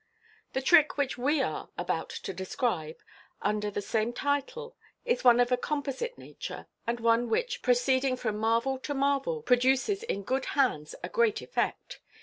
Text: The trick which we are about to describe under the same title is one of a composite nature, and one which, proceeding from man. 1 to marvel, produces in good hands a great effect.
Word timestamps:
The 0.53 0.63
trick 0.63 0.97
which 0.97 1.15
we 1.19 1.43
are 1.43 1.69
about 1.77 2.09
to 2.09 2.33
describe 2.33 2.95
under 3.39 3.69
the 3.69 3.83
same 3.83 4.13
title 4.13 4.75
is 5.05 5.23
one 5.23 5.39
of 5.39 5.51
a 5.51 5.57
composite 5.57 6.17
nature, 6.17 6.65
and 6.87 6.99
one 6.99 7.29
which, 7.29 7.61
proceeding 7.61 8.17
from 8.17 8.39
man. 8.39 8.61
1 8.61 8.79
to 8.79 8.95
marvel, 8.95 9.43
produces 9.43 10.01
in 10.01 10.23
good 10.23 10.45
hands 10.57 10.95
a 11.03 11.07
great 11.09 11.43
effect. 11.43 11.99